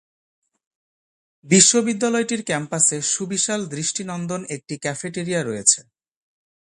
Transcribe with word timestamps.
বিশ্ববিদ্যালয়টির 1.45 2.41
ক্যাম্পাসে 2.43 2.97
সুবিশাল 3.13 3.61
দৃষ্টিনন্দন 3.65 4.41
একটি 4.55 4.75
ক্যাফেটেরিয়া 4.77 5.41
রয়েছে। 5.43 5.79